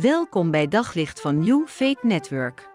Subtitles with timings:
[0.00, 2.68] Welkom bij Daglicht van New Faith Network.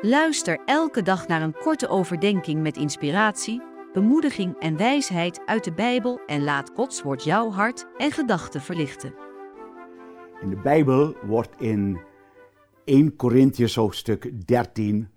[0.00, 3.62] Luister elke dag naar een korte overdenking met inspiratie,
[3.92, 9.14] bemoediging en wijsheid uit de Bijbel en laat Gods woord jouw hart en gedachten verlichten.
[10.40, 12.00] In de Bijbel wordt in
[12.84, 15.08] 1 Korintiërs hoofdstuk 13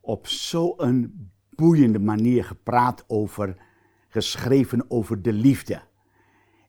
[0.00, 3.56] op zo'n boeiende manier gepraat over,
[4.08, 5.80] geschreven over de liefde.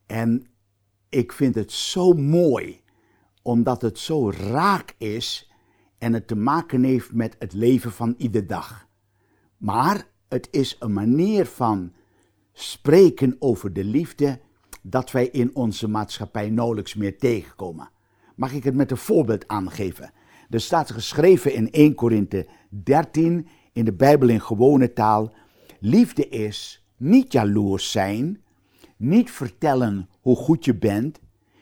[0.05, 0.47] En
[1.09, 2.81] ik vind het zo mooi
[3.41, 5.51] omdat het zo raak is
[5.97, 8.87] en het te maken heeft met het leven van iedere dag.
[9.57, 11.93] Maar het is een manier van
[12.53, 14.39] spreken over de liefde
[14.81, 17.89] dat wij in onze maatschappij nauwelijks meer tegenkomen.
[18.35, 20.11] Mag ik het met een voorbeeld aangeven?
[20.49, 25.33] Er staat geschreven in 1 Korinthe 13 in de Bijbel in gewone taal:
[25.79, 28.43] Liefde is niet jaloers zijn,
[28.97, 31.19] niet vertellen hoe goed je bent,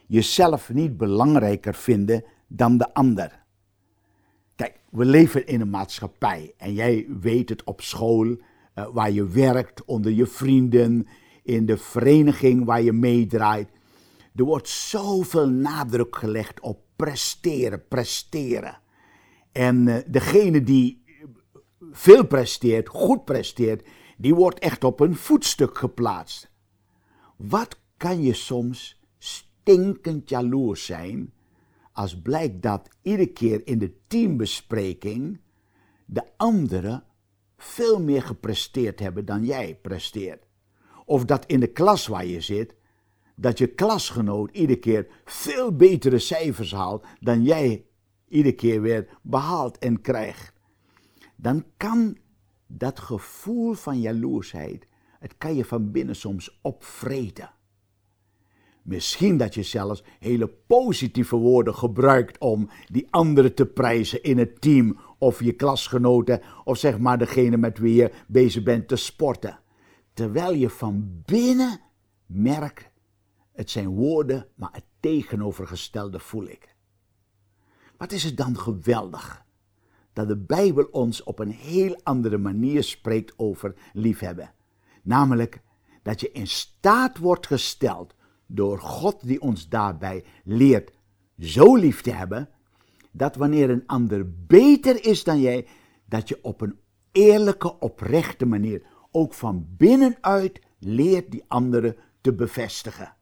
[0.07, 3.45] jezelf niet belangrijker vinden dan de ander.
[4.55, 8.37] Kijk, we leven in een maatschappij en jij weet het op school, uh,
[8.91, 11.07] waar je werkt, onder je vrienden,
[11.43, 13.69] in de vereniging waar je meedraait.
[14.35, 18.79] Er wordt zoveel nadruk gelegd op presteren, presteren.
[19.51, 21.03] En uh, degene die
[21.91, 26.51] veel presteert, goed presteert, die wordt echt op een voetstuk geplaatst.
[27.35, 28.96] Wat kan je soms
[29.67, 31.33] stinkend jaloers zijn
[31.91, 35.39] als blijkt dat iedere keer in de teambespreking
[36.05, 37.03] de anderen
[37.57, 40.45] veel meer gepresteerd hebben dan jij presteert.
[41.05, 42.75] Of dat in de klas waar je zit,
[43.35, 47.85] dat je klasgenoot iedere keer veel betere cijfers haalt dan jij
[48.27, 50.53] iedere keer weer behaalt en krijgt.
[51.35, 52.17] Dan kan
[52.67, 54.87] dat gevoel van jaloersheid,
[55.19, 57.55] het kan je van binnen soms opvreten.
[58.87, 64.61] Misschien dat je zelfs hele positieve woorden gebruikt om die anderen te prijzen in het
[64.61, 69.59] team of je klasgenoten of zeg maar degene met wie je bezig bent te sporten.
[70.13, 71.79] Terwijl je van binnen
[72.25, 72.89] merkt,
[73.51, 76.75] het zijn woorden, maar het tegenovergestelde voel ik.
[77.97, 79.45] Wat is het dan geweldig
[80.13, 84.53] dat de Bijbel ons op een heel andere manier spreekt over liefhebben.
[85.03, 85.61] Namelijk
[86.03, 88.15] dat je in staat wordt gesteld
[88.47, 90.91] door God die ons daarbij leert
[91.39, 92.49] zo lief te hebben,
[93.11, 95.67] dat wanneer een ander beter is dan jij,
[96.05, 96.79] dat je op een
[97.11, 98.81] eerlijke, oprechte manier
[99.11, 103.15] ook van binnenuit leert die andere te bevestigen.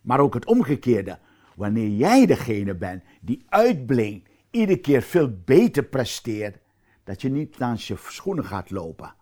[0.00, 1.18] Maar ook het omgekeerde,
[1.56, 6.58] wanneer jij degene bent die uitblinkt, iedere keer veel beter presteert,
[7.04, 9.14] dat je niet langs je schoenen gaat lopen,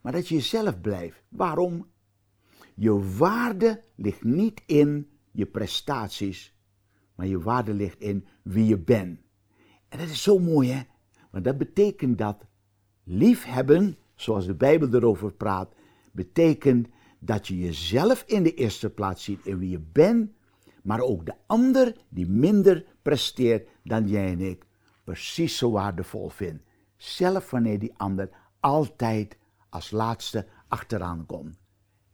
[0.00, 1.22] maar dat je jezelf blijft.
[1.28, 1.86] Waarom?
[2.80, 6.54] Je waarde ligt niet in je prestaties,
[7.14, 9.20] maar je waarde ligt in wie je bent.
[9.88, 10.82] En dat is zo mooi, hè?
[11.30, 12.46] Want dat betekent dat
[13.04, 15.74] liefhebben, zoals de Bijbel erover praat,
[16.12, 16.88] betekent
[17.18, 20.30] dat je jezelf in de eerste plaats ziet in wie je bent,
[20.82, 24.64] maar ook de ander die minder presteert dan jij en ik,
[25.04, 26.62] precies zo waardevol vindt.
[26.96, 28.30] Zelf wanneer die ander
[28.60, 29.38] altijd
[29.68, 31.58] als laatste achteraan komt.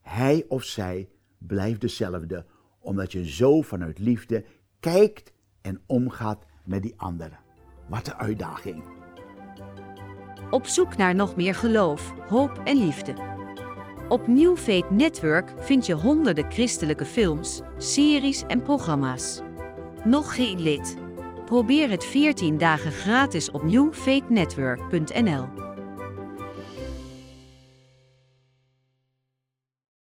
[0.05, 2.45] Hij of zij blijft dezelfde,
[2.81, 4.45] omdat je zo vanuit liefde
[4.81, 7.39] kijkt en omgaat met die anderen.
[7.89, 8.85] Wat een uitdaging.
[10.51, 13.15] Op zoek naar nog meer geloof, hoop en liefde.
[14.09, 19.41] Op New Faith Network vind je honderden christelijke films, series en programma's.
[20.05, 20.97] Nog geen lid?
[21.45, 25.64] Probeer het 14 dagen gratis op newfaithnetwork.nl.